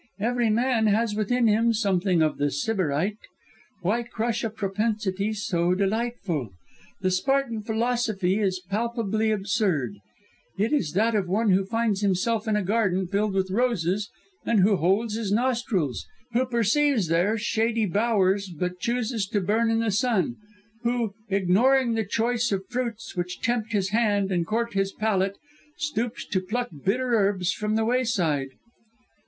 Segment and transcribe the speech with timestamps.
[0.19, 3.19] Every man has within him something of the Sybarite.
[3.83, 6.49] Why crush a propensity so delightful?
[7.01, 9.97] The Spartan philosophy is palpably absurd;
[10.57, 14.09] it is that of one who finds himself in a garden filled with roses
[14.43, 19.81] and who holds his nostrils; who perceives there shady bowers, but chooses to burn in
[19.81, 20.35] the sun;
[20.81, 25.37] who, ignoring the choice fruits which tempt his hand and court his palate,
[25.77, 28.49] stoops to pluck bitter herbs from the wayside!"